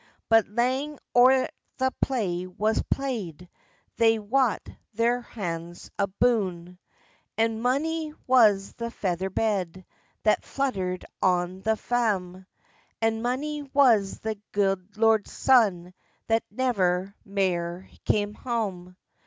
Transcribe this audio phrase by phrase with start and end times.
[0.29, 3.47] But lang or a the play was play'd
[3.97, 6.79] They wat their hats aboon,
[7.37, 9.85] And mony was the feather bed
[10.23, 12.47] That fluttered on the faem,
[12.99, 15.93] And mony was the gude lord's son
[16.25, 18.95] That never mair cam hame.